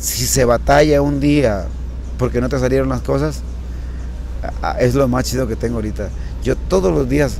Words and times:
si 0.00 0.26
se 0.26 0.44
batalla 0.44 1.02
un 1.02 1.20
día 1.20 1.66
porque 2.18 2.40
no 2.40 2.48
te 2.48 2.58
salieron 2.58 2.88
las 2.88 3.02
cosas, 3.02 3.40
es 4.78 4.94
lo 4.94 5.06
más 5.08 5.24
chido 5.24 5.46
que 5.46 5.56
tengo 5.56 5.76
ahorita. 5.76 6.08
Yo 6.42 6.56
todos 6.56 6.92
los 6.92 7.08
días 7.08 7.36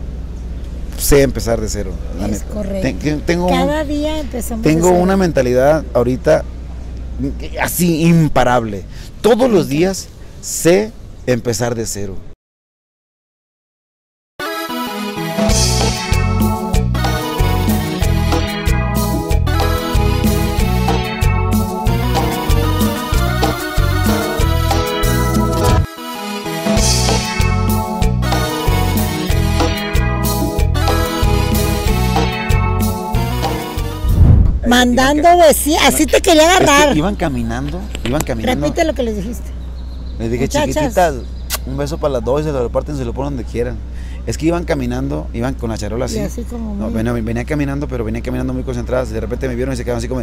sé 0.98 1.22
empezar 1.22 1.60
de 1.60 1.68
cero. 1.68 1.92
es 2.30 2.42
correcto. 2.42 3.08
tengo, 3.26 3.48
Cada 3.48 3.84
día 3.84 4.20
empezamos 4.20 4.62
Tengo 4.62 4.90
una 4.90 5.16
mentalidad 5.16 5.84
ahorita 5.94 6.44
así 7.60 8.02
imparable. 8.02 8.84
Todos 9.20 9.50
los 9.50 9.68
días 9.68 10.08
sé 10.40 10.92
empezar 11.26 11.74
de 11.74 11.86
cero. 11.86 12.29
Mandando 34.70 35.28
decir, 35.36 35.76
así 35.84 36.06
te 36.06 36.20
quería 36.20 36.56
agarrar. 36.56 36.96
iban 36.96 37.16
caminando, 37.16 37.80
iban 38.04 38.22
caminando. 38.22 38.66
Repite 38.66 38.84
lo 38.84 38.94
que 38.94 39.02
les 39.02 39.16
dijiste. 39.16 39.50
Les 40.18 40.30
dije, 40.30 40.48
chiquititas, 40.48 41.14
un 41.66 41.76
beso 41.76 41.98
para 41.98 42.14
las 42.14 42.24
dos 42.24 42.42
y 42.42 42.44
se 42.44 42.52
lo 42.52 42.62
reparten, 42.62 42.96
se 42.96 43.04
lo 43.04 43.12
ponen 43.12 43.36
donde 43.36 43.50
quieran. 43.50 43.76
Es 44.26 44.38
que 44.38 44.46
iban 44.46 44.64
caminando, 44.64 45.26
iban 45.32 45.54
con 45.54 45.70
la 45.70 45.78
charola 45.78 46.04
así. 46.04 46.18
así 46.20 46.42
como 46.42 46.74
no, 46.76 46.90
venía, 46.90 47.44
caminando, 47.44 47.88
pero 47.88 48.04
venía 48.04 48.22
caminando 48.22 48.52
muy 48.52 48.62
concentradas. 48.62 49.10
De 49.10 49.20
repente 49.20 49.48
me 49.48 49.54
vieron 49.54 49.74
y 49.74 49.76
se 49.76 49.84
quedaron 49.84 49.98
así 49.98 50.08
como. 50.08 50.22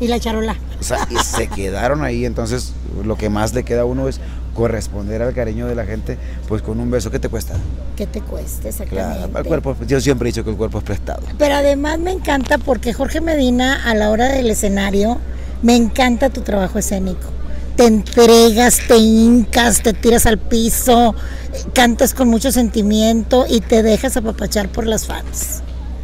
Y 0.00 0.08
la 0.08 0.20
charola. 0.20 0.56
O 0.80 0.84
sea, 0.84 1.06
y 1.10 1.16
se 1.16 1.48
quedaron 1.54 2.04
ahí. 2.04 2.24
Entonces, 2.24 2.72
lo 3.04 3.16
que 3.16 3.30
más 3.30 3.54
le 3.54 3.64
queda 3.64 3.82
a 3.82 3.84
uno 3.84 4.08
es 4.08 4.20
corresponder 4.56 5.22
al 5.22 5.34
cariño 5.34 5.66
de 5.66 5.74
la 5.74 5.84
gente, 5.84 6.16
pues 6.48 6.62
con 6.62 6.80
un 6.80 6.90
beso, 6.90 7.10
¿qué 7.10 7.18
te 7.18 7.28
cuesta? 7.28 7.54
¿Qué 7.94 8.06
te 8.06 8.22
cuesta, 8.22 8.68
exactamente? 8.68 9.28
Claro, 9.28 9.38
el 9.38 9.44
cuerpo, 9.44 9.76
yo 9.86 10.00
siempre 10.00 10.28
he 10.28 10.32
dicho 10.32 10.42
que 10.42 10.50
el 10.50 10.56
cuerpo 10.56 10.78
es 10.78 10.84
prestado. 10.84 11.22
Pero 11.38 11.54
además 11.54 11.98
me 11.98 12.10
encanta 12.10 12.58
porque 12.58 12.92
Jorge 12.94 13.20
Medina, 13.20 13.84
a 13.84 13.94
la 13.94 14.10
hora 14.10 14.28
del 14.28 14.50
escenario, 14.50 15.18
me 15.62 15.76
encanta 15.76 16.30
tu 16.30 16.40
trabajo 16.40 16.78
escénico. 16.78 17.28
Te 17.76 17.84
entregas, 17.84 18.80
te 18.88 18.96
hincas, 18.96 19.82
te 19.82 19.92
tiras 19.92 20.24
al 20.24 20.38
piso, 20.38 21.14
cantas 21.74 22.14
con 22.14 22.28
mucho 22.28 22.50
sentimiento 22.50 23.44
y 23.48 23.60
te 23.60 23.82
dejas 23.82 24.16
apapachar 24.16 24.70
por 24.70 24.86
las 24.86 25.06
fans. 25.06 25.62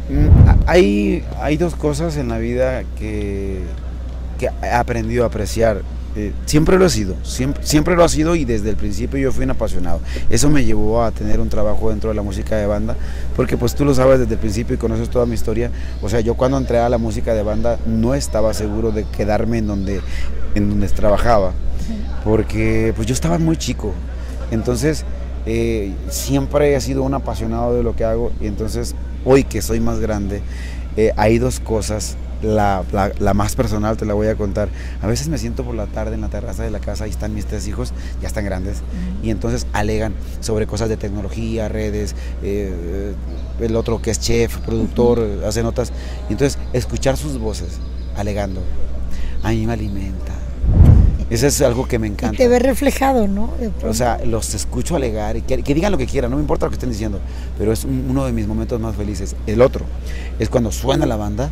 Mm, 0.09 0.27
hay, 0.67 1.23
hay 1.39 1.57
dos 1.57 1.75
cosas 1.75 2.17
en 2.17 2.29
la 2.29 2.37
vida 2.37 2.83
que, 2.99 3.63
que 4.37 4.49
he 4.61 4.69
aprendido 4.69 5.23
a 5.23 5.27
apreciar 5.27 5.81
eh, 6.15 6.31
siempre 6.45 6.77
lo 6.77 6.85
ha 6.85 6.89
sido, 6.89 7.15
siempre, 7.23 7.65
siempre 7.65 7.95
lo 7.95 8.03
ha 8.03 8.09
sido 8.09 8.35
y 8.35 8.45
desde 8.45 8.69
el 8.69 8.75
principio 8.75 9.19
yo 9.19 9.31
fui 9.31 9.45
un 9.45 9.51
apasionado. 9.51 9.99
Eso 10.29 10.49
me 10.49 10.63
llevó 10.63 11.03
a 11.03 11.11
tener 11.11 11.39
un 11.39 11.49
trabajo 11.49 11.89
dentro 11.89 12.09
de 12.09 12.15
la 12.15 12.21
música 12.21 12.55
de 12.55 12.67
banda, 12.67 12.95
porque 13.35 13.57
pues 13.57 13.73
tú 13.73 13.83
lo 13.83 13.95
sabes 13.95 14.19
desde 14.19 14.33
el 14.33 14.39
principio 14.39 14.75
y 14.75 14.77
conoces 14.77 15.09
toda 15.09 15.25
mi 15.25 15.33
historia. 15.33 15.71
O 16.03 16.09
sea, 16.09 16.19
yo 16.19 16.35
cuando 16.35 16.57
entré 16.57 16.77
a 16.77 16.87
la 16.87 16.99
música 16.99 17.33
de 17.33 17.41
banda 17.41 17.79
no 17.87 18.13
estaba 18.13 18.53
seguro 18.53 18.91
de 18.91 19.05
quedarme 19.05 19.57
en 19.57 19.67
donde, 19.67 20.01
en 20.53 20.69
donde 20.69 20.87
trabajaba, 20.89 21.51
porque 22.23 22.93
pues 22.95 23.07
yo 23.07 23.13
estaba 23.13 23.39
muy 23.39 23.57
chico. 23.57 23.91
Entonces, 24.51 25.05
eh, 25.47 25.93
siempre 26.09 26.75
he 26.75 26.81
sido 26.81 27.01
un 27.01 27.15
apasionado 27.15 27.75
de 27.75 27.81
lo 27.81 27.95
que 27.95 28.05
hago 28.05 28.31
y 28.39 28.45
entonces 28.45 28.93
hoy 29.25 29.43
que 29.43 29.63
soy 29.63 29.79
más 29.79 29.99
grande, 29.99 30.41
eh, 30.95 31.11
hay 31.17 31.39
dos 31.39 31.59
cosas 31.59 32.17
la, 32.43 32.83
más 33.33 33.55
personal 33.55 33.97
te 33.97 34.05
la 34.05 34.13
voy 34.13 34.27
a 34.27 34.35
contar. 34.35 34.69
A 35.01 35.07
veces 35.07 35.27
me 35.29 35.37
siento 35.37 35.63
por 35.63 35.75
la 35.75 35.87
tarde 35.87 36.15
en 36.15 36.21
la 36.21 36.29
terraza 36.29 36.63
de 36.63 36.69
la 36.69 36.79
casa, 36.79 37.05
ahí 37.05 37.09
están 37.09 37.33
mis 37.33 37.45
tres 37.45 37.67
hijos, 37.67 37.93
ya 38.21 38.27
están 38.27 38.45
grandes, 38.45 38.81
y 39.23 39.29
entonces 39.29 39.65
alegan 39.73 40.13
sobre 40.39 40.67
cosas 40.67 40.89
de 40.89 40.97
tecnología, 40.97 41.69
redes, 41.69 42.15
eh, 42.43 43.13
el 43.59 43.75
otro 43.75 44.01
que 44.01 44.11
es 44.11 44.19
chef, 44.19 44.57
productor, 44.57 45.43
hace 45.45 45.63
notas, 45.63 45.91
y 46.29 46.33
entonces 46.33 46.59
escuchar 46.73 47.17
sus 47.17 47.37
voces 47.37 47.79
alegando, 48.15 48.61
a 49.41 49.49
mí 49.49 49.65
me 49.65 49.73
alimenta. 49.73 50.33
Eso 51.29 51.47
es 51.47 51.61
algo 51.61 51.87
que 51.87 51.97
me 51.97 52.05
encanta. 52.05 52.35
Y 52.35 52.37
te 52.37 52.47
ve 52.47 52.59
reflejado, 52.59 53.27
¿no? 53.27 53.51
O 53.83 53.93
sea, 53.93 54.23
los 54.23 54.53
escucho 54.53 54.95
alegar 54.95 55.35
y 55.35 55.41
que, 55.41 55.57
digan 55.73 55.91
lo 55.91 55.97
que 55.97 56.05
quieran, 56.05 56.29
no 56.29 56.37
me 56.37 56.43
importa 56.43 56.65
lo 56.65 56.69
que 56.69 56.75
estén 56.75 56.91
diciendo, 56.91 57.19
pero 57.57 57.71
es 57.71 57.85
uno 57.85 58.25
de 58.25 58.31
mis 58.31 58.45
momentos 58.45 58.79
más 58.79 58.95
felices. 58.95 59.35
El 59.47 59.61
otro 59.61 59.85
es 60.37 60.49
cuando 60.49 60.71
suena 60.71 61.05
la 61.05 61.15
banda 61.15 61.49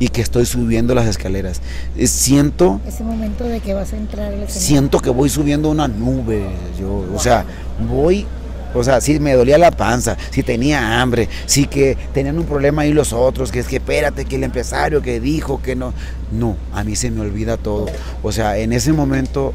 y 0.00 0.08
que 0.08 0.22
estoy 0.22 0.46
subiendo 0.46 0.94
las 0.94 1.06
escaleras. 1.06 1.60
Eh, 1.96 2.08
siento... 2.08 2.80
Ese 2.88 3.04
momento 3.04 3.44
de 3.44 3.60
que 3.60 3.74
vas 3.74 3.92
a 3.92 3.98
entrar. 3.98 4.32
Siento 4.48 4.98
que 4.98 5.10
voy 5.10 5.28
subiendo 5.28 5.70
una 5.70 5.86
nube. 5.86 6.42
Yo, 6.80 7.06
o 7.14 7.18
sea, 7.20 7.44
voy... 7.88 8.26
O 8.72 8.82
sea, 8.82 9.00
si 9.00 9.18
me 9.18 9.34
dolía 9.34 9.58
la 9.58 9.72
panza, 9.72 10.16
si 10.30 10.44
tenía 10.44 11.00
hambre, 11.00 11.28
si 11.44 11.66
que 11.66 11.98
tenían 12.14 12.38
un 12.38 12.44
problema 12.44 12.82
ahí 12.82 12.92
los 12.92 13.12
otros, 13.12 13.50
que 13.50 13.58
es 13.58 13.66
que 13.66 13.76
espérate, 13.76 14.24
que 14.24 14.36
el 14.36 14.44
empresario 14.44 15.02
que 15.02 15.18
dijo 15.18 15.60
que 15.60 15.74
no. 15.74 15.92
No, 16.30 16.56
a 16.72 16.84
mí 16.84 16.94
se 16.94 17.10
me 17.10 17.20
olvida 17.20 17.56
todo. 17.56 17.86
O 18.22 18.30
sea, 18.30 18.56
en 18.58 18.72
ese 18.72 18.92
momento, 18.92 19.52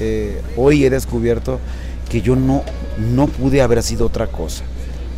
eh, 0.00 0.42
hoy 0.56 0.84
he 0.84 0.90
descubierto 0.90 1.60
que 2.10 2.20
yo 2.20 2.34
no, 2.34 2.64
no 3.14 3.28
pude 3.28 3.62
haber 3.62 3.80
sido 3.84 4.06
otra 4.06 4.26
cosa. 4.26 4.64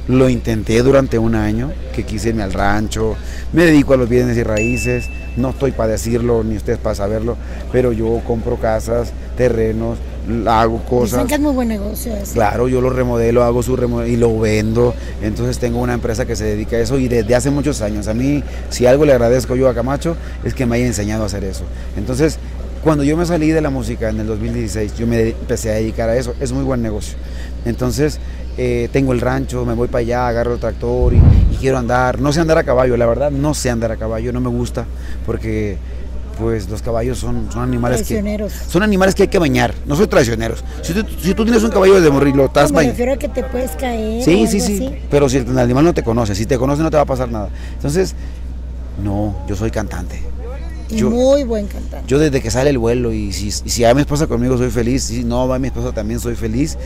Lo 0.09 0.29
intenté 0.29 0.83
durante 0.83 1.19
un 1.19 1.35
año, 1.35 1.71
que 1.95 2.05
quise 2.05 2.31
irme 2.31 2.43
al 2.43 2.53
rancho, 2.53 3.15
me 3.53 3.67
dedico 3.67 3.95
a 3.95 3.97
los 3.99 4.09
bienes 4.09 4.37
y 4.37 4.43
raíces, 4.43 5.09
no 5.37 5.51
estoy 5.51 5.73
para 5.73 5.93
decirlo 5.93 6.43
ni 6.43 6.57
ustedes 6.57 6.79
para 6.79 6.95
saberlo, 6.95 7.37
pero 7.71 7.93
yo 7.93 8.21
compro 8.27 8.57
casas, 8.57 9.13
terrenos, 9.37 9.99
hago 10.47 10.83
cosas. 10.85 11.13
Dicen 11.13 11.27
que 11.27 11.35
es 11.35 11.41
muy 11.41 11.53
buen 11.53 11.69
negocio 11.69 12.15
eso. 12.15 12.33
Claro, 12.35 12.69
yo 12.69 12.81
lo 12.81 12.91
remodelo, 12.91 13.45
hago 13.45 13.63
su 13.63 13.77
remodelo 13.77 14.13
y 14.13 14.17
lo 14.17 14.39
vendo. 14.39 14.95
Entonces 15.23 15.59
tengo 15.59 15.81
una 15.81 15.95
empresa 15.95 16.27
que 16.27 16.37
se 16.37 16.45
dedica 16.45 16.77
a 16.77 16.81
eso 16.81 16.99
y 16.99 17.09
desde 17.09 17.35
hace 17.35 17.51
muchos 17.51 17.81
años. 17.81 18.09
A 18.09 18.15
mí, 18.15 18.43
si 18.71 18.87
algo 18.87 19.05
le 19.05 19.13
agradezco 19.13 19.57
yo 19.57 19.69
a 19.69 19.75
Camacho, 19.75 20.17
es 20.45 20.55
que 20.55 20.67
me 20.67 20.77
haya 20.77 20.87
enseñado 20.87 21.23
a 21.23 21.27
hacer 21.27 21.45
eso. 21.45 21.65
Entonces, 21.97 22.39
cuando 22.83 23.05
yo 23.05 23.17
me 23.17 23.27
salí 23.27 23.51
de 23.51 23.61
la 23.61 23.71
música 23.71 24.09
en 24.09 24.21
el 24.21 24.27
2016, 24.27 24.97
yo 24.97 25.07
me 25.07 25.31
empecé 25.31 25.71
a 25.71 25.75
dedicar 25.75 26.09
a 26.09 26.17
eso. 26.17 26.35
Es 26.41 26.53
muy 26.53 26.65
buen 26.65 26.83
negocio. 26.83 27.17
Entonces, 27.65 28.21
eh, 28.61 28.89
tengo 28.93 29.13
el 29.13 29.21
rancho, 29.21 29.65
me 29.65 29.73
voy 29.73 29.87
para 29.87 30.01
allá, 30.01 30.27
agarro 30.27 30.55
el 30.55 30.61
tractor 30.61 31.15
y, 31.15 31.21
quiero 31.61 31.79
andar. 31.79 32.21
No 32.21 32.33
sé 32.33 32.41
andar 32.41 32.59
a 32.59 32.65
caballo, 32.65 32.97
la 32.97 33.07
verdad 33.07 33.31
no 33.31 33.55
sé 33.55 33.71
andar 33.71 33.91
a 33.93 33.97
caballo, 33.97 34.33
no 34.33 34.41
me 34.41 34.49
gusta 34.49 34.85
porque 35.27 35.77
pues 36.39 36.69
los 36.69 36.83
caballos 36.83 37.19
son, 37.19 37.51
son 37.53 37.63
animales 37.63 38.07
que 38.07 38.49
son 38.69 38.83
animales 38.85 39.17
que 39.17 39.25
hay 39.25 39.29
que 39.29 39.41
bañar, 39.41 39.75
no 39.87 39.97
soy 39.97 40.07
traicioneros. 40.07 40.63
Si 40.83 40.93
tú, 41.35 41.45
tienes 41.45 41.63
un 41.63 41.71
caballo 41.71 42.01
de 42.01 42.11
morir, 42.11 42.35
lo 42.37 42.47
estás 42.47 42.71
Me 42.71 42.85
refiero 42.85 43.13
a 43.13 43.17
que 43.17 43.29
te 43.29 43.43
puedes 43.43 43.73
caer. 43.73 44.23
Sí, 44.25 44.47
sí, 44.47 44.61
sí. 44.61 44.91
Pero 45.11 45.29
si 45.29 45.39
el 45.39 45.59
animal 45.59 45.85
no 45.85 45.95
te 45.95 46.03
conoce, 46.03 46.35
si 46.35 46.47
te 46.47 46.59
conoce 46.59 46.83
no 46.83 46.91
te 46.91 46.97
va 46.97 47.03
a 47.03 47.07
pasar 47.07 47.29
nada. 47.31 47.49
Entonces, 47.75 48.15
no, 49.03 49.37
yo 49.49 49.57
soy 49.57 49.71
cantante. 49.71 50.21
muy 51.03 51.43
buen 51.43 51.67
cantante. 51.67 52.07
Yo 52.07 52.21
desde 52.21 52.41
que 52.41 52.51
sale 52.51 52.71
el 52.71 52.79
vuelo 52.79 53.13
y 53.13 53.33
si, 53.33 53.51
si 53.51 53.85
a 53.85 53.95
mi 53.95 54.01
esposa 54.01 54.29
conmigo 54.29 54.57
soy 54.59 54.71
feliz, 54.71 55.05
si 55.05 55.25
no 55.25 55.49
va 55.49 55.59
mi 55.59 55.69
esposa 55.69 55.93
también 55.93 56.21
soy 56.21 56.37
feliz 56.37 56.79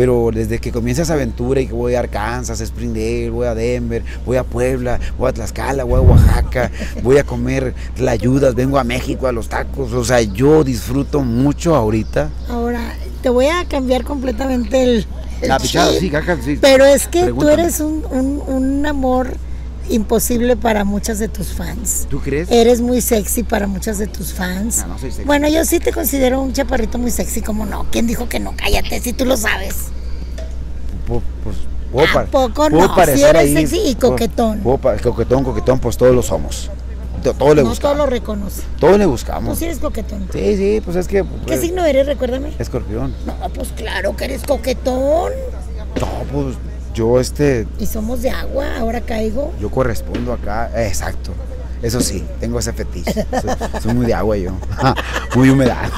pero 0.00 0.30
desde 0.32 0.58
que 0.60 0.72
comienza 0.72 1.02
esa 1.02 1.12
aventura 1.12 1.60
y 1.60 1.66
que 1.66 1.74
voy 1.74 1.94
a 1.94 1.98
Arkansas, 1.98 2.58
Springdale, 2.60 3.28
voy 3.28 3.46
a 3.46 3.54
Denver, 3.54 4.02
voy 4.24 4.38
a 4.38 4.44
Puebla, 4.44 4.98
voy 5.18 5.28
a 5.28 5.32
Tlaxcala, 5.34 5.84
voy 5.84 5.98
a 5.98 6.00
Oaxaca, 6.00 6.70
voy 7.02 7.18
a 7.18 7.24
comer 7.24 7.74
ayudas, 8.08 8.54
vengo 8.54 8.78
a 8.78 8.84
México 8.84 9.26
a 9.26 9.32
los 9.32 9.50
tacos, 9.50 9.92
o 9.92 10.02
sea, 10.02 10.22
yo 10.22 10.64
disfruto 10.64 11.20
mucho 11.20 11.74
ahorita. 11.76 12.30
Ahora, 12.48 12.80
te 13.20 13.28
voy 13.28 13.48
a 13.48 13.66
cambiar 13.66 14.04
completamente 14.04 14.82
el... 14.82 15.06
La 15.42 15.58
pichada, 15.58 15.92
sí, 15.92 16.10
sí, 16.42 16.58
Pero 16.62 16.86
es 16.86 17.06
que 17.06 17.26
tú 17.26 17.46
eres 17.50 17.80
un, 17.80 18.02
un, 18.10 18.42
un 18.46 18.86
amor 18.86 19.36
imposible 19.90 20.56
para 20.56 20.84
muchas 20.84 21.18
de 21.18 21.28
tus 21.28 21.48
fans. 21.48 22.06
¿Tú 22.08 22.20
crees? 22.20 22.50
Eres 22.50 22.80
muy 22.80 23.00
sexy 23.00 23.42
para 23.42 23.66
muchas 23.66 23.98
de 23.98 24.06
tus 24.06 24.32
fans. 24.32 24.78
No, 24.78 24.88
no 24.88 24.98
soy 24.98 25.10
sexy. 25.10 25.24
Bueno, 25.24 25.48
yo 25.48 25.64
sí 25.64 25.80
te 25.80 25.92
considero 25.92 26.40
un 26.40 26.52
chaparrito 26.52 26.98
muy 26.98 27.10
sexy, 27.10 27.42
como 27.42 27.66
no? 27.66 27.86
¿Quién 27.90 28.06
dijo 28.06 28.28
que 28.28 28.40
no? 28.40 28.54
Cállate, 28.56 29.00
si 29.00 29.12
tú 29.12 29.24
lo 29.24 29.36
sabes. 29.36 29.76
Pues, 31.06 31.22
puedo, 31.92 32.26
poco 32.26 32.70
no? 32.70 32.94
Si 33.06 33.22
eres 33.22 33.52
sexy 33.52 33.80
y 33.86 33.94
coquetón. 33.96 34.60
coquetón, 34.60 35.44
coquetón, 35.44 35.78
pues 35.80 35.96
todos 35.96 36.14
lo 36.14 36.22
somos. 36.22 36.70
Todo 37.22 37.54
le 37.54 37.62
no 37.62 37.76
todo 37.76 37.94
lo 37.94 38.06
reconoce. 38.06 38.62
Todo 38.78 38.96
le 38.96 39.04
buscamos. 39.04 39.52
Tú 39.52 39.58
sí 39.58 39.64
eres 39.66 39.78
coquetón. 39.78 40.26
Sí, 40.32 40.56
sí, 40.56 40.80
pues 40.82 40.96
es 40.96 41.06
que. 41.06 41.22
¿Qué 41.22 41.26
pues, 41.46 41.60
signo 41.60 41.84
eres? 41.84 42.06
Recuérdame. 42.06 42.52
Escorpión. 42.58 43.14
No, 43.26 43.34
pues 43.50 43.68
claro 43.76 44.16
que 44.16 44.24
eres 44.24 44.42
coquetón. 44.42 45.32
No, 46.00 46.08
pues 46.32 46.56
yo 46.94 47.20
este... 47.20 47.66
Y 47.78 47.86
somos 47.86 48.22
de 48.22 48.30
agua, 48.30 48.78
ahora 48.78 49.00
caigo. 49.00 49.52
Yo 49.60 49.70
correspondo 49.70 50.32
acá, 50.32 50.70
exacto. 50.76 51.32
Eso 51.82 52.00
sí, 52.00 52.24
tengo 52.38 52.58
ese 52.58 52.72
fetiche. 52.72 53.26
Soy, 53.82 53.94
muy 53.94 54.06
de 54.06 54.14
agua 54.14 54.36
yo. 54.36 54.52
muy 55.34 55.48
humedad. 55.48 55.88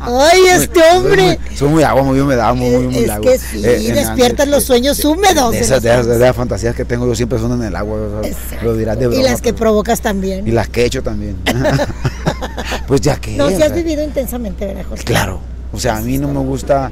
Ay, 0.00 0.40
este 0.52 0.80
hombre. 0.94 1.38
Soy 1.54 1.68
muy, 1.70 1.82
agua, 1.82 2.02
muy 2.02 2.20
humedad, 2.20 2.54
muy, 2.54 2.86
muy, 2.88 3.04
es 3.04 3.18
que 3.20 3.38
sí, 3.38 3.64
eh, 3.64 3.92
despiertas 3.94 4.46
los 4.46 4.64
sueños 4.64 5.02
húmedos. 5.04 5.52
De, 5.52 5.60
esas, 5.60 5.82
de, 5.82 6.18
las 6.18 6.36
fantasías 6.36 6.74
que 6.74 6.84
tengo 6.84 7.06
yo 7.06 7.14
siempre 7.14 7.38
son 7.38 7.52
en 7.52 7.66
el 7.66 7.76
agua. 7.76 8.22
Lo 8.62 8.76
dirás 8.76 8.98
de 8.98 9.16
y 9.16 9.22
las 9.22 9.40
que 9.40 9.54
provocas 9.54 10.02
también. 10.02 10.46
Y 10.46 10.50
las 10.50 10.68
que 10.68 10.82
he 10.82 10.84
hecho 10.84 11.02
también. 11.02 11.36
pues 12.86 13.00
ya 13.00 13.16
que... 13.16 13.36
No, 13.36 13.48
si 13.48 13.62
has 13.62 13.74
vivido 13.74 14.02
intensamente, 14.02 14.66
¿verdad? 14.66 14.84
Claro, 15.04 15.40
o 15.72 15.80
sea, 15.80 15.96
a 15.96 16.00
mí 16.02 16.18
no 16.18 16.28
me 16.28 16.40
gusta, 16.40 16.90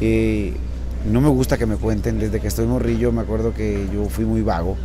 eh, 0.00 0.54
no 1.10 1.20
me 1.20 1.28
gusta 1.28 1.56
que 1.58 1.66
me 1.66 1.76
cuenten, 1.76 2.18
desde 2.18 2.40
que 2.40 2.46
estoy 2.48 2.66
morrillo 2.66 3.12
me 3.12 3.20
acuerdo 3.22 3.52
que 3.54 3.88
yo 3.92 4.08
fui 4.08 4.24
muy 4.24 4.42
vago 4.42 4.76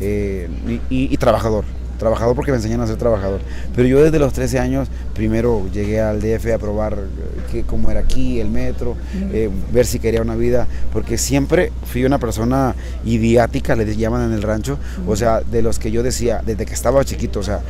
eh, 0.00 0.48
y, 0.68 0.72
y- 0.94 1.12
y 1.12 1.16
trabajador, 1.16 1.64
trabajador 1.98 2.34
porque 2.36 2.50
me 2.50 2.56
enseñaron 2.56 2.84
a 2.84 2.88
ser 2.88 2.96
trabajador, 2.96 3.40
pero 3.74 3.86
yo 3.88 4.02
desde 4.02 4.18
los 4.18 4.32
13 4.32 4.58
años 4.58 4.88
primero 5.14 5.62
llegué 5.72 6.00
al 6.00 6.20
DF 6.20 6.52
a 6.54 6.58
probar 6.58 6.94
eh, 6.94 7.40
que, 7.52 7.62
cómo 7.62 7.90
era 7.90 8.00
aquí, 8.00 8.40
el 8.40 8.48
metro, 8.50 8.96
eh, 9.32 9.48
ver 9.72 9.86
si 9.86 9.98
quería 10.00 10.22
una 10.22 10.34
vida, 10.36 10.66
porque 10.92 11.18
siempre 11.18 11.70
fui 11.86 12.04
una 12.04 12.18
persona 12.18 12.74
idiática, 13.04 13.76
le 13.76 13.96
llaman 13.96 14.22
en 14.26 14.32
el 14.32 14.42
rancho, 14.42 14.78
o 15.06 15.14
sea, 15.16 15.40
de 15.40 15.62
los 15.62 15.78
que 15.78 15.90
yo 15.90 16.02
decía 16.02 16.42
desde 16.44 16.66
que 16.66 16.74
estaba 16.74 17.04
chiquito, 17.04 17.40
o 17.40 17.44
sea, 17.44 17.60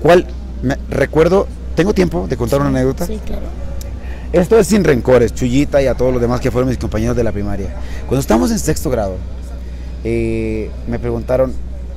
¿cuál? 0.00 0.26
Me, 0.62 0.76
recuerdo, 0.90 1.46
¿tengo 1.76 1.94
tiempo 1.94 2.26
de 2.28 2.36
contar 2.36 2.60
una 2.60 2.70
anécdota? 2.70 3.06
Sí, 3.06 3.20
claro. 3.24 3.46
Esto 4.32 4.58
es 4.58 4.66
sin 4.66 4.84
rencores, 4.84 5.34
Chuyita 5.34 5.80
y 5.82 5.86
a 5.86 5.94
todos 5.94 6.12
los 6.12 6.20
demás 6.20 6.40
que 6.40 6.50
fueron 6.50 6.68
mis 6.68 6.78
compañeros 6.78 7.16
de 7.16 7.24
la 7.24 7.32
primaria. 7.32 7.74
Cuando 8.06 8.20
estábamos 8.20 8.50
en 8.50 8.58
sexto 8.58 8.90
grado, 8.90 9.16
eh, 10.04 10.70
me 10.86 10.98
preguntaron, 10.98 11.52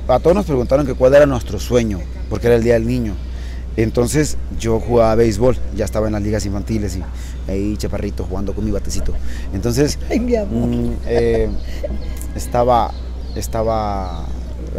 a 0.08 0.18
todos 0.18 0.34
nos 0.34 0.46
preguntaron 0.46 0.86
que 0.86 0.94
cuál 0.94 1.14
era 1.14 1.26
nuestro 1.26 1.60
sueño, 1.60 2.00
porque 2.30 2.46
era 2.46 2.56
el 2.56 2.62
Día 2.62 2.74
del 2.74 2.86
Niño. 2.86 3.14
Entonces 3.76 4.36
yo 4.58 4.80
jugaba 4.80 5.14
béisbol, 5.14 5.56
ya 5.76 5.84
estaba 5.84 6.06
en 6.06 6.14
las 6.14 6.22
ligas 6.22 6.44
infantiles 6.44 6.96
y 6.96 7.50
ahí 7.50 7.76
chaparrito 7.76 8.24
jugando 8.24 8.54
con 8.54 8.64
mi 8.64 8.70
batecito. 8.70 9.12
Entonces 9.54 9.98
Ay, 10.10 10.20
mi 10.20 10.36
amor. 10.36 10.68
mm, 10.68 10.92
eh, 11.06 11.48
estaba, 12.34 12.92
estaba, 13.36 14.26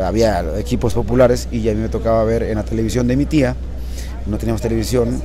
había 0.04 0.44
equipos 0.60 0.94
populares 0.94 1.48
y 1.52 1.68
a 1.70 1.74
mí 1.74 1.82
me 1.82 1.90
tocaba 1.90 2.24
ver 2.24 2.44
en 2.44 2.56
la 2.56 2.64
televisión 2.64 3.08
de 3.08 3.16
mi 3.16 3.26
tía, 3.26 3.56
no 4.26 4.38
teníamos 4.38 4.62
televisión, 4.62 5.22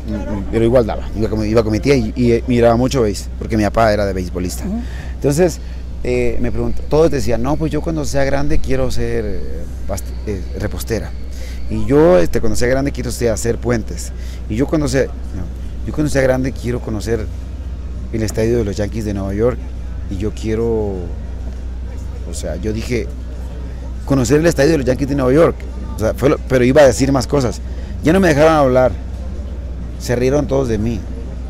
pero 0.50 0.64
igual 0.64 0.86
daba, 0.86 1.08
iba 1.16 1.28
con, 1.28 1.46
iba 1.46 1.62
con 1.62 1.72
mi 1.72 1.80
tía 1.80 1.94
y, 1.96 2.12
y, 2.16 2.32
eh, 2.32 2.44
miraba 2.46 2.76
mucho 2.76 3.02
béis, 3.02 3.28
porque 3.38 3.56
mi 3.56 3.62
papá 3.64 3.92
era 3.92 4.04
de 4.06 4.12
beisbolista. 4.12 4.64
Entonces 5.14 5.60
eh, 6.04 6.38
me 6.40 6.50
preguntó, 6.52 6.82
todos 6.88 7.10
decían, 7.10 7.42
no, 7.42 7.56
pues 7.56 7.70
yo 7.72 7.80
cuando 7.80 8.04
sea 8.04 8.24
grande 8.24 8.58
quiero 8.58 8.90
ser 8.90 9.24
eh, 9.24 9.42
eh, 10.26 10.42
repostera. 10.58 11.10
Y 11.70 11.84
yo 11.86 12.18
este, 12.18 12.40
cuando 12.40 12.56
sea 12.56 12.68
grande 12.68 12.92
quiero 12.92 13.10
ser, 13.10 13.30
hacer 13.30 13.58
puentes. 13.58 14.12
Y 14.48 14.56
yo 14.56 14.66
cuando 14.66 14.88
sea, 14.88 15.04
no, 15.06 15.86
yo 15.86 15.92
cuando 15.92 16.10
sea 16.10 16.22
grande 16.22 16.52
quiero 16.52 16.80
conocer 16.80 17.24
el 18.12 18.22
estadio 18.22 18.58
de 18.58 18.64
los 18.64 18.76
Yankees 18.76 19.04
de 19.04 19.12
Nueva 19.14 19.34
York 19.34 19.58
y 20.10 20.16
yo 20.16 20.32
quiero, 20.32 20.94
o 22.30 22.34
sea, 22.34 22.56
yo 22.56 22.72
dije, 22.72 23.06
conocer 24.06 24.40
el 24.40 24.46
estadio 24.46 24.72
de 24.72 24.78
los 24.78 24.86
Yankees 24.86 25.08
de 25.08 25.14
Nueva 25.14 25.32
York. 25.32 25.56
O 25.96 25.98
sea, 25.98 26.14
fue 26.14 26.30
lo- 26.30 26.38
pero 26.48 26.64
iba 26.64 26.80
a 26.82 26.86
decir 26.86 27.10
más 27.12 27.26
cosas. 27.26 27.60
Ya 28.02 28.12
no 28.12 28.20
me 28.20 28.28
dejaron 28.28 28.52
hablar. 28.54 28.92
Se 29.98 30.14
rieron 30.16 30.46
todos 30.46 30.68
de 30.68 30.78
mí. 30.78 31.00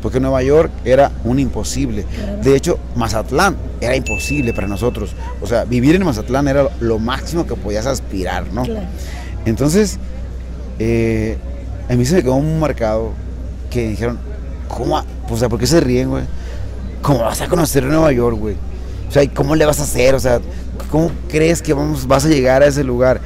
Porque 0.01 0.19
Nueva 0.21 0.41
York 0.43 0.71
era 0.85 1.11
un 1.25 1.39
imposible. 1.39 2.05
De 2.41 2.55
hecho, 2.55 2.79
Mazatlán 2.95 3.57
era 3.81 3.95
imposible 3.97 4.53
para 4.53 4.65
nosotros. 4.67 5.11
O 5.41 5.47
sea, 5.47 5.65
vivir 5.65 5.95
en 5.95 6.05
Mazatlán 6.05 6.47
era 6.47 6.69
lo- 6.79 6.99
máximo 6.99 7.45
que 7.45 7.55
podías 7.55 7.85
aspirar, 7.85 8.51
¿no? 8.53 8.63
Claro. 8.63 8.87
Entonces, 9.45 9.99
eh, 10.79 11.37
a 11.89 11.95
mí 11.95 12.05
se 12.05 12.15
me 12.15 12.21
quedó 12.23 12.35
un 12.35 12.59
marcado 12.61 13.11
que 13.69 13.89
dijeron, 13.89 14.17
¿cómo? 14.69 15.01
O 15.29 15.37
sea, 15.37 15.49
¿por 15.49 15.59
qué 15.59 15.67
se 15.67 15.81
ríen, 15.81 16.09
güey? 16.09 16.23
¿Cómo 17.01 17.19
vas 17.19 17.41
a 17.41 17.47
conocer 17.47 17.83
Nueva 17.83 18.11
York, 18.13 18.37
güey? 18.39 18.55
O 19.09 19.11
sea, 19.11 19.21
¿y 19.23 19.27
¿cómo 19.27 19.55
le 19.55 19.65
vas 19.65 19.81
a 19.81 19.83
hacer? 19.83 20.15
O 20.15 20.19
sea, 20.19 20.39
¿cómo 20.89 21.11
crees 21.29 21.61
que 21.61 21.73
vamos, 21.73 22.07
vas 22.07 22.23
a 22.25 22.29
llegar 22.29 22.63
a 22.63 22.67
ese 22.67 22.83
lugar? 22.85 23.19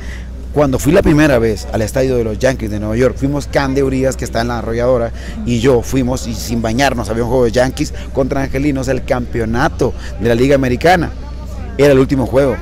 Cuando 0.53 0.77
fui 0.77 0.91
la 0.91 1.01
primera 1.01 1.39
vez 1.39 1.67
al 1.73 1.81
estadio 1.81 2.15
de 2.15 2.23
los 2.23 2.38
Yankees 2.38 2.69
de 2.69 2.79
Nueva 2.79 2.95
York, 2.95 3.15
fuimos 3.17 3.47
Can 3.47 3.73
de 3.73 3.81
Urias, 3.81 4.15
que 4.15 4.23
está 4.23 4.41
en 4.41 4.50
la 4.50 4.59
arrolladora, 4.59 5.11
y 5.47 5.59
yo 5.59 5.81
fuimos 5.81 6.27
y 6.27 6.35
sin 6.35 6.61
bañarnos, 6.61 7.09
había 7.09 7.23
un 7.23 7.29
juego 7.29 7.45
de 7.45 7.51
Yankees 7.51 7.91
contra 8.13 8.44
Angelinos, 8.44 8.88
el 8.88 9.03
campeonato 9.03 9.94
de 10.19 10.29
la 10.29 10.35
Liga 10.35 10.53
Americana. 10.53 11.11
Era 11.75 11.94
el 11.94 12.00
último 12.00 12.27
juego. 12.27 12.55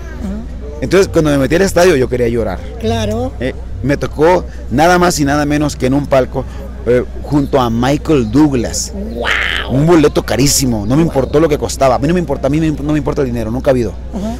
Entonces, 0.79 1.09
cuando 1.09 1.31
me 1.31 1.37
metí 1.37 1.55
al 1.55 1.63
estadio, 1.63 1.97
yo 1.97 2.07
quería 2.07 2.29
llorar. 2.29 2.59
Claro. 2.79 3.33
Eh, 3.41 3.53
me 3.83 3.97
tocó 3.97 4.45
nada 4.71 4.97
más 4.97 5.19
y 5.19 5.25
nada 5.25 5.45
menos 5.45 5.75
que 5.75 5.87
en 5.87 5.93
un 5.93 6.07
palco 6.07 6.45
eh, 6.85 7.03
junto 7.23 7.59
a 7.59 7.69
Michael 7.69 8.31
Douglas. 8.31 8.91
¡Wow! 8.93 9.75
Un 9.77 9.85
boleto 9.85 10.23
carísimo, 10.23 10.85
no 10.85 10.95
me 10.97 11.01
importó 11.01 11.39
lo 11.39 11.47
que 11.47 11.57
costaba. 11.57 11.95
A 11.95 11.99
mí 11.99 12.07
no 12.07 12.13
me 12.13 12.19
importa, 12.19 12.47
a 12.47 12.49
mí 12.49 12.59
me- 12.59 12.71
no 12.71 12.91
me 12.91 12.97
importa 12.97 13.21
el 13.21 13.27
dinero, 13.27 13.51
nunca 13.51 13.69
ha 13.69 13.73
habido. 13.73 13.93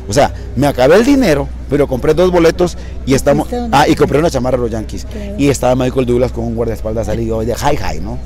O 0.08 0.14
sea, 0.14 0.34
me 0.56 0.68
acabé 0.68 0.96
el 0.96 1.06
dinero, 1.06 1.48
pero 1.70 1.88
compré 1.88 2.14
dos 2.14 2.32
boletos 2.32 2.78
y 3.06 3.14
estamos. 3.14 3.48
Ah, 3.72 3.88
y 3.88 3.96
compré 3.96 4.20
una 4.20 4.30
chamarra 4.30 4.58
de 4.58 4.64
los 4.64 4.72
Yankees. 4.72 5.08
Y 5.38 5.48
estaba 5.50 5.76
Michael 5.76 6.06
Douglas 6.06 6.32
con 6.32 6.44
un 6.46 6.56
guardaespaldas 6.56 7.08
ahí, 7.08 7.26
yo 7.28 7.42
de 7.42 7.54
hi 7.54 7.78
hi, 7.78 8.00
¿no? 8.02 8.18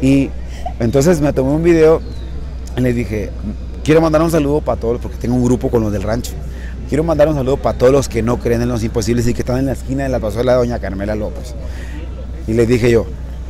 y 0.00 0.30
entonces 0.78 1.20
me 1.20 1.32
tomé 1.32 1.50
un 1.50 1.62
video 1.64 2.00
y 2.76 2.80
les 2.82 2.94
dije, 2.94 3.30
quiero 3.82 4.00
mandar 4.00 4.22
un 4.22 4.30
saludo 4.30 4.60
para 4.60 4.78
todos, 4.80 5.00
porque 5.00 5.16
tengo 5.16 5.34
un 5.34 5.44
grupo 5.44 5.70
con 5.70 5.82
los 5.82 5.90
del 5.92 6.02
rancho. 6.02 6.32
Quiero 6.88 7.02
mandar 7.04 7.28
un 7.28 7.34
saludo 7.34 7.56
para 7.56 7.76
todos 7.76 7.92
los 7.92 8.08
que 8.08 8.22
no 8.22 8.38
creen 8.38 8.62
en 8.62 8.68
los 8.68 8.82
imposibles 8.84 9.26
y 9.26 9.34
que 9.34 9.40
están 9.42 9.58
en 9.58 9.66
la 9.66 9.72
esquina 9.72 10.04
de 10.04 10.08
la 10.08 10.20
pasola 10.20 10.52
de 10.52 10.58
Doña 10.58 10.78
Carmela 10.78 11.14
López. 11.16 11.54
Y 12.46 12.52
les 12.54 12.66
dije 12.68 12.90
yo, 12.90 13.04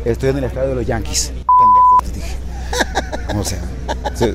estoy 0.04 0.30
en 0.30 0.38
el 0.38 0.44
estadio 0.44 0.70
de 0.70 0.74
los 0.76 0.86
Yankees. 0.86 1.32
Pendejos, 1.32 2.14
dije. 2.14 2.36
O 3.38 3.44
sea, 3.44 3.58
se- 4.14 4.34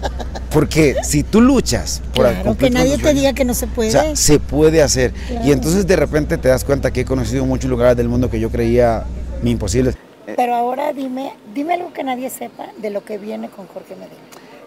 porque 0.51 0.95
si 1.04 1.24
tú 1.24 1.42
luchas 1.42 2.01
por 2.13 2.25
Claro, 2.31 2.56
que 2.57 2.69
nadie 2.69 2.98
te 2.98 3.13
diga 3.13 3.33
que 3.33 3.44
no 3.44 3.54
se 3.54 3.68
puede. 3.68 3.89
o 3.89 3.92
sea, 3.92 4.15
se 4.15 4.39
puede 4.39 4.81
hacer. 4.83 5.13
Claro. 5.13 5.45
Y 5.45 5.51
entonces 5.51 5.88
de 5.88 5.95
repente 5.95 6.38
te 6.38 6.48
das 6.50 6.63
cuenta 6.63 6.92
que 6.92 7.01
he 7.01 7.06
conocido 7.06 7.45
muchos 7.45 7.69
lugares 7.69 7.98
del 7.98 8.07
mundo 8.07 8.30
que 8.30 8.39
yo 8.39 8.50
creía 8.50 9.04
imposibles. 9.44 9.95
Pero 10.38 10.56
ahora 10.56 10.94
dime, 10.94 11.33
dime 11.54 11.74
algo 11.74 11.92
que 11.92 12.04
nadie 12.04 12.30
sepa 12.30 12.68
de 12.77 12.89
lo 12.92 13.04
que 13.04 13.18
viene 13.18 13.50
con 13.50 13.68
Jorge 13.68 13.95
Medina. 13.95 14.15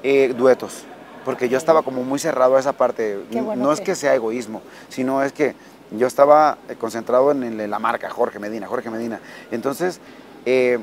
Eh, 0.02 0.34
duetos, 0.36 0.82
porque 1.24 1.48
yo 1.48 1.56
estaba 1.56 1.82
como 1.82 2.02
muy 2.04 2.18
cerrado 2.18 2.56
a 2.56 2.60
esa 2.60 2.72
parte. 2.72 3.18
Qué 3.30 3.40
bueno 3.40 3.62
no 3.64 3.72
es 3.72 3.80
que- 3.80 3.94
sea 3.94 4.14
egoísmo, 4.14 4.60
sino 4.88 5.22
es 5.22 5.32
que 5.32 5.54
yo 5.92 6.06
estaba 6.08 6.58
eh, 6.68 6.74
concentrado 6.74 7.30
en 7.30 7.70
la 7.70 7.78
marca 7.78 8.10
Jorge 8.10 8.38
Medina, 8.40 8.66
Jorge 8.66 8.90
Medina. 8.90 9.20
Entonces, 9.52 10.00
eh, 10.46 10.78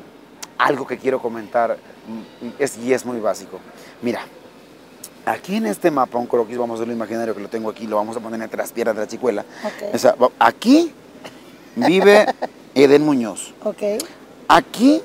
algo 0.57 0.86
que 0.86 0.98
quiero 0.98 1.19
comentar 1.19 1.77
mm, 2.42 2.48
es, 2.60 2.77
y 2.77 2.94
es 2.94 3.06
muy 3.06 3.19
básico. 3.19 3.60
Mira, 4.01 4.25
aquí 5.25 5.56
en 5.56 5.65
este 5.65 5.89
mapa, 5.89 6.18
un 6.19 6.27
croquis, 6.27 6.57
vamos 6.57 6.75
a 6.75 6.77
hacerlo 6.80 6.94
imaginario 6.94 7.33
que 7.33 7.42
lo 7.42 7.50
tengo 7.50 7.69
aquí, 7.69 7.88
lo 7.88 7.95
vamos 7.95 8.15
a 8.15 8.19
poner 8.19 8.42
entre 8.42 8.57
las 8.57 8.71
piernas 8.71 8.95
de 8.95 9.01
la 9.01 9.07
chicuela. 9.07 9.45
O 9.94 9.98
sea, 9.98 10.15
aquí 10.38 10.94
vive 11.75 12.27
Eden 12.75 13.04
Muñoz. 13.04 13.54
Ok. 13.63 13.81
Aquí 14.48 15.01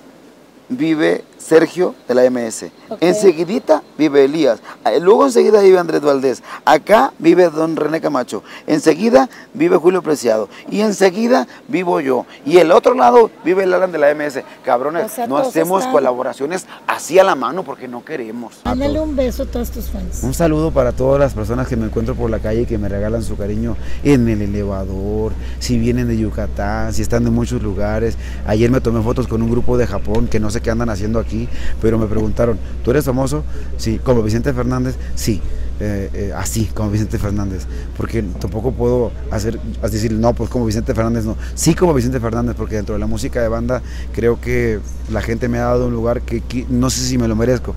vive 0.69 1.25
Sergio 1.49 1.95
de 2.07 2.15
la 2.15 2.29
MS. 2.31 2.67
Ok. 2.91 2.99
Enseguidita 3.01 3.83
vive 3.97 4.25
Elías. 4.25 4.61
Ah, 4.85 4.91
Luego 5.01 5.25
enseguida 5.27 5.61
vive 5.63 5.79
Andrés 5.79 6.03
Valdés. 6.03 6.43
Acá 6.65 7.13
vive 7.19 7.49
don 7.49 7.75
René 7.77 8.01
Camacho. 8.01 8.43
Enseguida 8.67 9.29
vive 9.55 9.77
Julio 9.77 10.03
Preciado. 10.03 10.49
Y 10.71 10.81
enseguida 10.81 11.47
vivo 11.69 12.01
yo. 12.01 12.27
Y 12.45 12.59
el 12.59 12.71
otro 12.73 12.95
lado 12.95 13.31
vive 13.45 13.65
el 13.65 13.73
Alan 13.73 13.93
de 13.93 13.99
la 13.99 14.11
MS. 14.15 14.43
Cabrones, 14.65 15.07
O 15.07 15.09
sea, 15.15 15.27
no 15.27 15.39
hacemos 15.39 15.81
están- 15.81 15.93
colaboraciones 15.93 16.67
así 16.87 17.19
a 17.19 17.25
la 17.25 17.35
mano 17.35 17.63
porque 17.63 17.89
no 17.89 18.05
queremos. 18.05 18.55
Mándale 18.65 19.01
un 19.01 19.17
beso 19.17 19.45
a 19.45 19.47
todos 19.47 19.71
tus 19.71 19.87
fans. 19.87 20.23
Un 20.23 20.35
saludo 20.35 20.71
para 20.71 20.93
todas 20.93 21.19
las 21.21 21.33
personas 21.35 21.67
que 21.69 21.77
me 21.77 21.87
encuentro 21.87 22.15
por 22.15 22.29
la 22.31 22.41
calle 22.41 22.63
y 22.63 22.67
que 22.67 22.77
me 22.79 22.89
regalan 22.89 23.23
su 23.23 23.37
cariño 23.37 23.77
en 24.03 24.29
el 24.29 24.43
elevador, 24.43 25.33
si 25.61 25.79
vienen 25.79 26.09
de 26.09 26.17
Yucatán, 26.19 26.93
si 26.93 27.03
están 27.03 27.25
de 27.25 27.31
muchos 27.31 27.63
lugares. 27.63 28.17
Ayer 28.47 28.71
me 28.71 28.81
tomé 28.81 29.03
fotos 29.03 29.27
con 29.29 29.41
un 29.43 29.51
grupo 29.51 29.77
de 29.79 29.87
Japón 29.87 30.27
que 30.29 30.41
no 30.41 30.51
sé 30.51 30.61
qué 30.61 30.71
andan 30.71 30.91
haciendo 30.91 31.19
aquí, 31.19 31.38
pero 31.83 31.99
me 31.99 32.07
preguntaron, 32.07 32.59
¿tú 32.83 32.91
eres 32.91 33.05
famoso? 33.05 33.45
Sí, 33.77 34.01
como 34.03 34.23
Vicente 34.23 34.53
Fernández, 34.53 34.97
sí. 35.15 35.43
eh, 35.81 36.11
eh, 36.13 36.33
así, 36.35 36.69
como 36.75 36.91
Vicente 36.91 37.19
Fernández, 37.19 37.67
porque 37.97 38.23
tampoco 38.41 38.73
puedo 38.73 39.13
hacer, 39.31 39.61
decir, 39.83 40.13
no, 40.13 40.33
pues 40.35 40.51
como 40.51 40.67
Vicente 40.67 40.93
Fernández, 40.93 41.25
no, 41.25 41.37
sí 41.55 41.75
como 41.75 41.95
Vicente 41.95 42.19
Fernández, 42.19 42.57
porque 42.57 42.75
dentro 42.77 42.95
de 42.95 42.99
la 42.99 43.07
música 43.07 43.41
de 43.41 43.49
banda 43.49 43.81
creo 44.13 44.41
que 44.41 44.81
la 45.13 45.21
gente 45.23 45.49
me 45.49 45.59
ha 45.59 45.67
dado 45.67 45.87
un 45.87 45.93
lugar 45.93 46.23
que 46.23 46.67
no 46.69 46.91
sé 46.91 47.03
si 47.03 47.17
me 47.17 47.29
lo 47.29 47.37
merezco, 47.37 47.77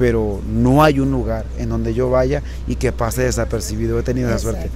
pero 0.00 0.40
no 0.48 0.82
hay 0.82 0.98
un 0.98 1.10
lugar 1.10 1.44
en 1.58 1.68
donde 1.68 1.92
yo 1.92 2.08
vaya 2.08 2.42
y 2.66 2.76
que 2.76 2.90
pase 2.90 3.24
desapercibido. 3.24 3.98
He 3.98 4.02
tenido 4.02 4.30
esa 4.30 4.38
suerte. 4.38 4.70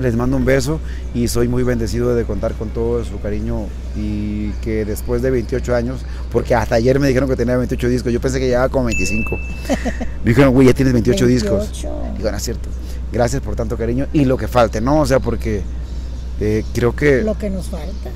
Les 0.00 0.16
mando 0.16 0.38
un 0.38 0.46
beso 0.46 0.80
y 1.12 1.28
soy 1.28 1.48
muy 1.48 1.64
bendecido 1.64 2.14
de 2.14 2.24
contar 2.24 2.54
con 2.54 2.70
todo 2.70 3.04
su 3.04 3.20
cariño 3.20 3.66
y 3.94 4.52
que 4.62 4.86
después 4.86 5.20
de 5.20 5.30
28 5.30 5.74
años, 5.76 6.00
porque 6.32 6.54
hasta 6.54 6.76
ayer 6.76 6.98
me 6.98 7.08
dijeron 7.08 7.28
que 7.28 7.36
tenía 7.36 7.58
28 7.58 7.88
discos, 7.90 8.10
yo 8.10 8.22
pensé 8.22 8.40
que 8.40 8.46
llevaba 8.46 8.70
como 8.70 8.86
25. 8.86 9.36
Me 10.24 10.30
dijeron, 10.30 10.54
güey, 10.54 10.68
ya 10.68 10.72
tienes 10.72 10.94
28, 10.94 11.26
discos. 11.26 11.58
28. 11.82 12.14
Digo, 12.16 12.30
no 12.30 12.36
es 12.38 12.42
cierto. 12.42 12.70
Gracias 13.12 13.42
por 13.42 13.56
tanto 13.56 13.76
cariño 13.76 14.06
y 14.14 14.24
lo 14.24 14.38
que 14.38 14.48
falte, 14.48 14.80
¿no? 14.80 15.00
O 15.02 15.06
sea, 15.06 15.20
porque 15.20 15.60
eh, 16.40 16.64
creo 16.72 16.96
que... 16.96 17.22
Lo 17.22 17.36
que 17.36 17.50
nos 17.50 17.66
falta. 17.66 18.08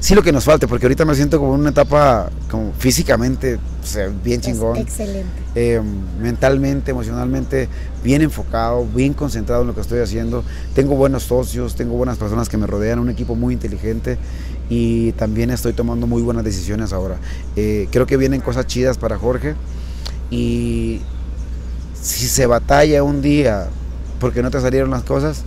Sí 0.00 0.14
lo 0.14 0.22
que 0.22 0.32
nos 0.32 0.44
falte, 0.44 0.66
porque 0.68 0.86
ahorita 0.86 1.04
me 1.04 1.14
siento 1.14 1.38
como 1.38 1.54
en 1.54 1.60
una 1.60 1.70
etapa 1.70 2.30
como 2.50 2.72
físicamente, 2.72 3.56
o 3.56 3.86
sea, 3.86 4.08
bien 4.24 4.40
chingón. 4.40 4.76
Es 4.76 4.82
excelente. 4.82 5.28
Eh, 5.54 5.80
mentalmente, 6.20 6.90
emocionalmente, 6.90 7.68
bien 8.04 8.22
enfocado, 8.22 8.86
bien 8.86 9.14
concentrado 9.14 9.62
en 9.62 9.68
lo 9.68 9.74
que 9.74 9.80
estoy 9.80 10.00
haciendo. 10.00 10.44
Tengo 10.74 10.94
buenos 10.94 11.24
socios, 11.24 11.74
tengo 11.74 11.94
buenas 11.94 12.18
personas 12.18 12.48
que 12.48 12.56
me 12.56 12.66
rodean, 12.66 12.98
un 12.98 13.10
equipo 13.10 13.34
muy 13.34 13.54
inteligente 13.54 14.18
y 14.68 15.12
también 15.12 15.50
estoy 15.50 15.72
tomando 15.72 16.06
muy 16.06 16.22
buenas 16.22 16.44
decisiones 16.44 16.92
ahora. 16.92 17.16
Eh, 17.56 17.88
creo 17.90 18.06
que 18.06 18.16
vienen 18.16 18.40
cosas 18.40 18.66
chidas 18.66 18.98
para 18.98 19.18
Jorge 19.18 19.54
y 20.30 21.00
si 22.00 22.28
se 22.28 22.46
batalla 22.46 23.02
un 23.02 23.22
día 23.22 23.68
porque 24.20 24.42
no 24.42 24.50
te 24.50 24.60
salieron 24.60 24.90
las 24.90 25.02
cosas, 25.02 25.44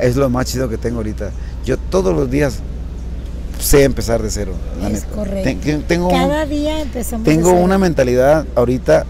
es 0.00 0.16
lo 0.16 0.28
más 0.30 0.46
chido 0.46 0.68
que 0.68 0.78
tengo 0.78 0.98
ahorita. 0.98 1.30
Yo 1.64 1.76
todos 1.76 2.14
los 2.14 2.30
días 2.30 2.60
sé 3.58 3.84
empezar 3.84 4.22
de 4.22 4.30
cero. 4.30 4.52
es 4.90 5.04
correcto. 5.04 5.80
tengo 5.86 6.10
Cada 6.10 6.46
día 6.46 6.80
empezamos 6.80 7.24
Tengo 7.24 7.52
una 7.52 7.78
mentalidad 7.78 8.46
ahorita 8.54 9.06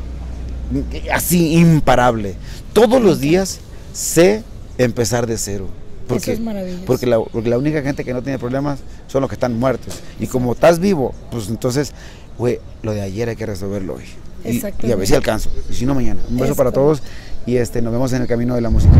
así 1.12 1.56
imparable. 1.56 2.34
Todos 2.72 3.00
los 3.00 3.20
días 3.20 3.60
sé 3.92 4.42
empezar 4.76 5.26
de 5.26 5.38
cero. 5.38 5.66
Porque, 6.06 6.32
Eso 6.32 6.40
es 6.40 6.40
maravilloso. 6.40 6.84
Porque 6.86 7.06
la, 7.06 7.20
porque 7.20 7.50
la 7.50 7.58
única 7.58 7.82
gente 7.82 8.02
que 8.02 8.14
no 8.14 8.22
tiene 8.22 8.38
problemas 8.38 8.78
son 9.08 9.20
los 9.20 9.28
que 9.28 9.34
están 9.34 9.58
muertos. 9.58 10.00
Y 10.18 10.26
como 10.26 10.52
estás 10.52 10.78
vivo, 10.78 11.14
pues 11.30 11.48
entonces, 11.48 11.92
güey, 12.38 12.60
lo 12.82 12.92
de 12.94 13.02
ayer 13.02 13.28
hay 13.28 13.36
que 13.36 13.44
resolverlo 13.44 13.96
hoy. 13.96 14.04
Y, 14.44 14.86
y, 14.86 14.92
a 14.92 14.96
ver 14.96 15.06
si 15.06 15.14
alcanzo. 15.14 15.50
Y 15.70 15.74
si 15.74 15.84
no, 15.84 15.94
mañana. 15.94 16.20
Un 16.30 16.38
beso 16.38 16.54
para 16.54 16.72
todos 16.72 17.02
y 17.48 17.56
este, 17.56 17.80
nos 17.80 17.94
vemos 17.94 18.12
en 18.12 18.22
el 18.22 18.28
camino 18.28 18.54
de 18.54 18.60
la 18.60 18.68
música. 18.68 18.92